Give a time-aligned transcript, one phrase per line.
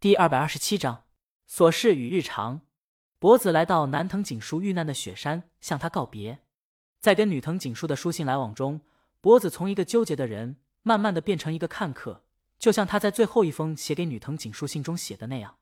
[0.00, 1.06] 第二百二十七章
[1.50, 2.60] 琐事与日常。
[3.18, 6.38] 博子来到南藤景树遇难的雪山，向他告别。
[7.00, 8.80] 在跟女藤景树的书信来往中，
[9.20, 12.24] 博子从一个纠结的人，慢慢的变成一个看客。
[12.60, 15.58] 就像他在最后一封写给女藤景树信中写的那样：“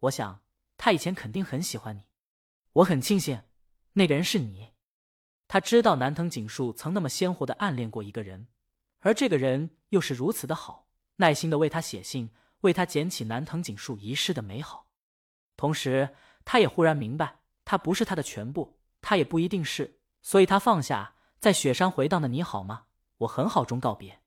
[0.00, 0.40] 我想
[0.78, 2.04] 他以前肯定很喜欢你，
[2.72, 3.42] 我很庆幸
[3.92, 4.70] 那个人是你。”
[5.46, 8.48] 他知道南藤景树曾那么鲜活的暗恋过一个人，
[9.00, 12.30] 而这个人又是如此的好，耐心的为他写信。
[12.64, 14.88] 为他捡起南藤井树遗失的美好，
[15.56, 22.84] 同时，他也忽然明白，他不是他的全部，他也不一定是，所以他放下在雪山回荡的“你好吗，
[23.18, 24.20] 我很好”中告别。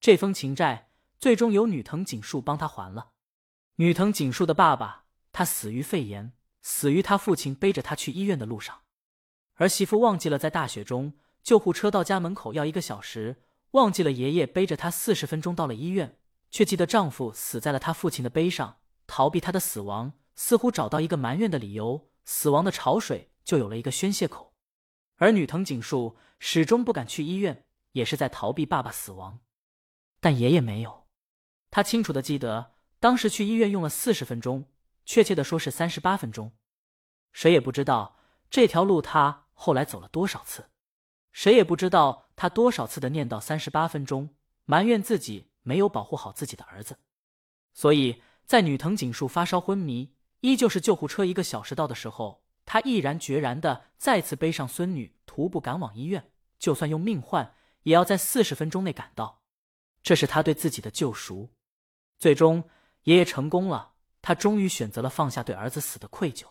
[0.00, 3.12] 这封情债最终由女藤井树帮他还了。
[3.76, 8.82] 女藤井树的爸爸，他死于肺炎，死于他父亲背着他去医院的路上。
[9.54, 16.18] 儿媳妇忘记了在大雪中，救护车到家门口要一个小时，忘记了爷爷背着他四十分钟到了医院。
[16.52, 24.54] 却记得丈夫死在了她父亲的碑上，逃避她的死亡，似乎找到一个埋怨的理由，死亡的潮水就有了一个宣泄口。
[25.16, 29.40] 而女藤井树始终不敢去医院，也是在逃避爸爸死亡。
[30.20, 31.06] 但爷爷没有，
[31.70, 34.66] 他清楚的记得当时去医院用了四十分钟，
[35.06, 36.52] 确切的说是三十八分钟。
[37.32, 38.18] 谁也不知道
[38.50, 40.68] 这条路他后来走了多少次，
[41.32, 44.34] 谁也不知道他多少次的念叨三十八分钟，
[44.66, 45.51] 埋怨自己。
[45.62, 46.98] 没有保护好自己的儿子，
[47.72, 56.30] 所以在女藤井树发烧昏迷，依旧是救护车一个小时到的时候，他毅然决然的再次背上孙女，徒步赶往医院。
[56.58, 59.42] 就算用命换，也要在四十分钟内赶到。
[60.02, 61.50] 这是他对自己的救赎。
[62.18, 62.68] 最终，
[63.04, 66.46] 爷爷成功了，他终于选择了放下对儿子死的愧疚。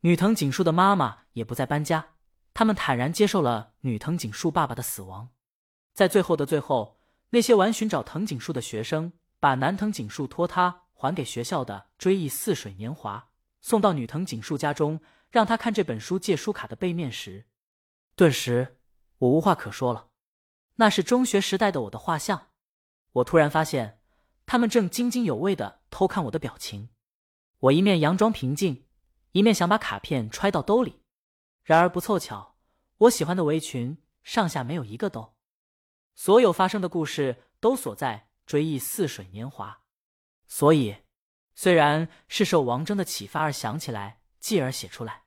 [0.00, 2.14] 女藤井树的妈妈也不再搬家，
[2.52, 5.30] 他们坦然接受了女藤井树爸爸的死亡。
[5.94, 6.99] 在最后的最后。
[7.30, 15.00] 那些玩寻找藤井树的学生，把男藤井树托他还给学校的《追忆似水年华》送到女藤井树家中，
[15.30, 17.46] 让他看这本书借书卡的背面时，
[18.16, 18.78] 顿时
[19.18, 20.08] 我无话可说了。
[20.76, 22.48] 那是中学时代的我的画像。
[23.12, 24.00] 我突然发现，
[24.46, 26.90] 他们正津津有味的偷看我的表情。
[27.58, 28.86] 我一面佯装平静，
[29.32, 31.02] 一面想把卡片揣到兜里。
[31.62, 32.56] 然而不凑巧，
[32.98, 35.36] 我喜欢的围裙上下没有一个兜。
[36.14, 39.82] 所有发生的故事都锁在追忆似水年华，
[40.46, 40.96] 所以
[41.54, 45.24] 虽然是受王峥的启发而想起来，继而写出来，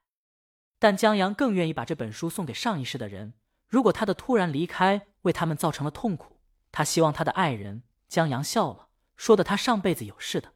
[0.79, 3.33] 但江阳更愿意把这本书送给上一世的人。
[3.67, 10.53] 如果他的突然离开为他们造成了痛苦，他希望他的爱人江阳笑了，说的他上辈子有事的。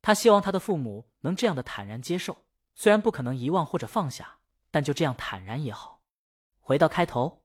[0.00, 4.38] 他希望他的父母能这样的坦然接受，虽然不可能遗忘或者放下，
[4.70, 6.02] 但就这样坦然也好。
[6.60, 7.42] 回到开头，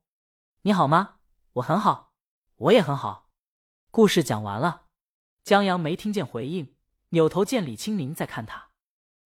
[0.61, 1.15] 你好吗？
[1.53, 2.10] 我很好。
[2.61, 3.31] 我也很好。
[3.89, 4.83] 故事讲完了，
[5.43, 6.75] 江阳没听见回应，
[7.09, 8.69] 扭头见李青宁在看他。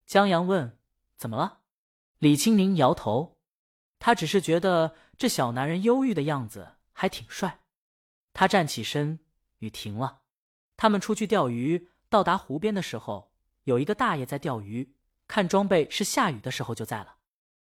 [0.06, 0.80] 江阳问
[1.18, 1.60] ：“怎么了？”
[2.20, 3.38] 李青宁摇头，
[4.00, 7.60] 他只是觉得这小男人忧郁的样子还挺帅。
[8.32, 9.20] 他站起身，
[9.58, 10.22] 雨停了。
[10.78, 14.96] 他们出去钓鱼，到达湖边的时候，有一个大爷在钓鱼，
[15.28, 17.18] 看装备是下雨的时候就在了。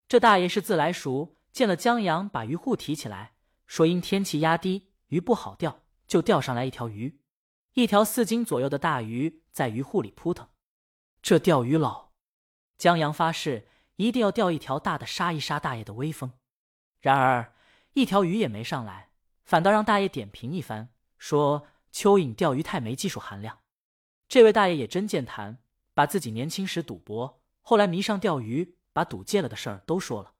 [0.08, 3.34] 这大爷是自来熟，见了江阳，把鱼护提起来，
[3.68, 4.88] 说因天气压低。
[5.12, 7.20] 鱼不好钓，就钓上来一条鱼，
[7.74, 10.48] 一条四斤左右的大鱼在鱼护里扑腾。
[11.20, 12.12] 这钓鱼佬
[12.78, 16.32] 江阳发誓一定要钓一条大的，杀一杀大爷的威风。
[16.98, 17.52] 然而
[17.92, 19.10] 一条鱼也没上来，
[19.44, 23.58] 反倒让大爷点评一番，说蚯蚓钓鱼太没技术含量。
[24.28, 25.58] 这位大爷也真健谈，
[25.92, 30.32] 把自己年轻时赌博，后来迷上钓鱼，把赌戒了的事儿都说了。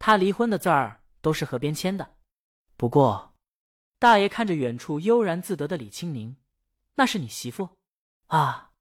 [0.00, 2.16] 他离婚的字儿都是河边签的，
[2.76, 3.29] 不过。
[4.00, 6.36] 大爷看着远处悠然自得的李青宁，
[6.94, 7.76] 那是你媳妇
[8.28, 8.72] 啊！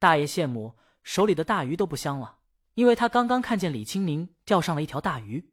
[0.00, 2.40] 大爷羡慕，手里的大鱼都不香了，
[2.74, 5.52] 因为他刚刚看见李青宁钓上了一条大鱼。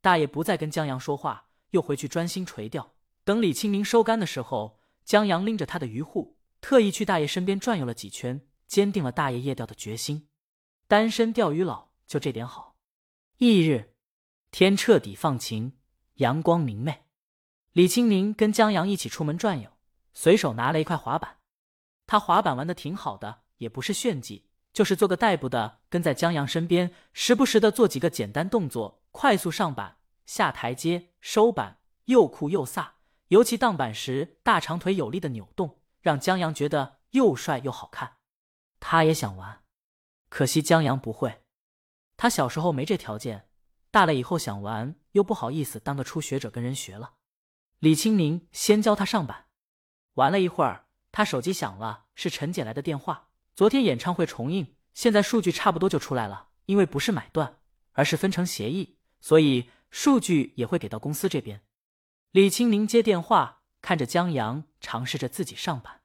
[0.00, 2.96] 大爷不再跟江阳说话，又回去专心垂钓。
[3.22, 10.28] 等李青宁收竿的时候，江阳拎着他的鱼护，特意去大爷身边转悠了几圈，坚定了大爷夜钓的决心。
[10.88, 12.74] 单身钓鱼佬就这点好。
[13.38, 13.94] 翌日，
[14.50, 15.78] 天彻底放晴，
[16.14, 17.04] 阳光明媚。
[17.72, 19.70] 李青宁跟江阳一起出门转悠，
[20.12, 21.38] 随手拿了一块滑板。
[22.04, 32.88] 他滑板玩的挺好的，也不是炫技，就是做个代步的，跟在江阳身边，时不时的做几个简单动作，快速上板、下台阶、收板，又酷又飒。
[33.28, 38.16] 尤其荡板时，大长腿有力的扭动，让江阳觉得又帅又好看。
[38.80, 39.62] 他也想玩，
[40.28, 41.44] 可惜江阳不会。
[42.16, 43.48] 他小时候没这条件，
[43.92, 47.12] 大了以后想玩又不好意思当个初学者跟人学了。
[47.80, 49.46] 李青宁先教他上板，
[50.12, 53.28] 玩了一会儿，他手机响了，是陈姐来的电话。
[53.54, 56.48] 昨天演唱会重映，现在数据差不多就出来了。
[56.66, 57.56] 因为不是买断，
[57.92, 61.62] 而是分成协议，所以数据也会给到公司这边。
[62.32, 66.02] 李青宁接电话，看着江阳，尝试着自己上板。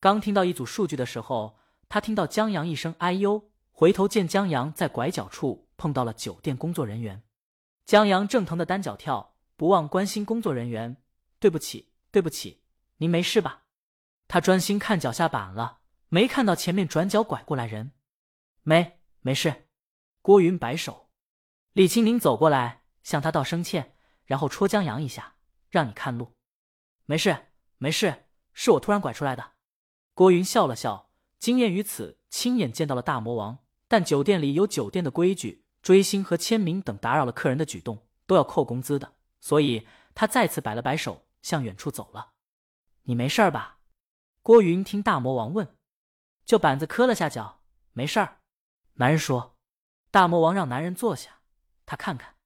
[0.00, 1.56] 刚听到一组数据的时候，
[1.88, 7.22] 他听到江阳一声“哎呦”，回头见江阳在拐角处碰到了酒店工作人员。
[7.84, 11.02] 江阳正疼的单脚跳，不忘关心工作人员
[11.40, 12.62] ：“对不起，对不起，
[12.98, 13.64] 您没事吧？”
[14.28, 17.92] 他专心看脚下板了，没看到前面转角拐过来人。
[18.62, 19.68] 没，没事。
[20.20, 21.10] 郭云摆手。
[21.72, 23.94] 李青宁走过来，向他道声歉，
[24.24, 25.36] 然后戳江阳一下，
[25.70, 26.32] 让你看路。
[27.04, 27.46] 没事，
[27.78, 29.52] 没事，是我突然拐出来的。
[30.14, 33.58] 郭云笑了笑，经验于此，亲眼见到了大魔王。
[33.88, 42.32] 但酒店里有酒店的规矩，追星和签名等打扰了客人的举动都要扣工资的，所以他再次摆了摆手，向远处走了。
[43.02, 43.78] 你没事吧？
[44.42, 45.76] 郭云听大魔王问，
[46.44, 47.60] 就板子磕了下脚，
[47.92, 48.38] 没事儿。
[48.94, 49.56] 男人说。
[50.10, 51.40] 大魔王让男人坐下，
[51.84, 52.36] 他看看。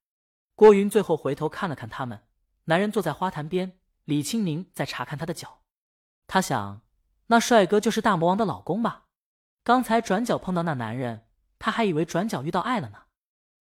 [0.55, 2.27] 郭云最后回头看了看他们，
[2.65, 5.61] 男人坐在花坛边，李青宁在查看他的脚。
[6.27, 6.81] 他想。
[7.27, 9.05] 那帅哥就是大魔王的老公吧？
[9.63, 11.29] 刚才转角碰到那男人，
[11.59, 13.03] 他还以为转角遇到爱了呢。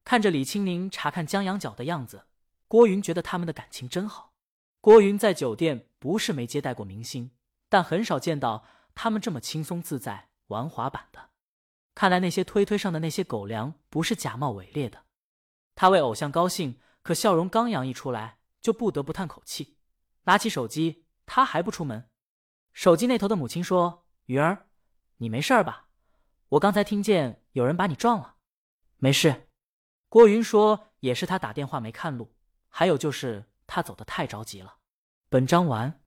[0.02, 2.26] 看着李青宁查看江阳脚的样子，
[2.70, 4.32] 郭云觉得他们的感情真好。
[4.81, 7.32] 郭云在酒店不是没接待过明星，
[7.69, 8.64] 但很少见到
[8.94, 11.31] 他们这么轻松自在玩滑板的。
[11.96, 15.02] 看来那些推推上的那些狗粮不是假冒伪劣的。
[15.75, 19.76] 他为偶像高兴，可笑容刚洋溢出来，就不得不叹口气，
[20.23, 22.08] 拿起手机，他还不出门。
[22.73, 24.69] 手机那头的母亲说：“云儿，
[25.16, 25.88] 你没事吧？
[26.50, 28.37] 我刚才听见有人把你撞了。”
[28.99, 29.49] 没事。
[30.08, 32.32] 郭云说：“也是他打电话没看路，
[32.70, 34.76] 还有就是他走的太着急了。”
[35.28, 35.99] 本章完。